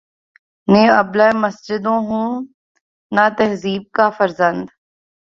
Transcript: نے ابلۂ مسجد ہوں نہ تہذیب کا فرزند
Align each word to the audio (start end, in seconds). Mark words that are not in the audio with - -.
نے 0.67 0.83
ابلۂ 0.99 1.27
مسجد 1.43 1.83
ہوں 2.07 2.29
نہ 3.11 3.25
تہذیب 3.37 3.83
کا 3.95 4.05
فرزند 4.17 4.65